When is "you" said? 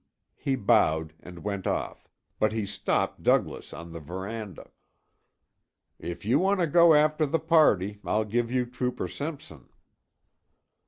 6.25-6.39, 8.51-8.65